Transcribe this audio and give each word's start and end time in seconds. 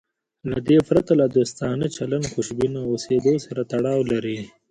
له 0.49 0.57
دې 0.67 0.77
پرته 0.87 1.11
له 1.21 1.25
دوستانه 1.35 1.85
چلند 1.97 2.25
خوشبینه 2.31 2.79
اوسېدو 2.89 3.33
سره 3.45 3.61
تړاو 3.71 3.99
لري. 4.11 4.37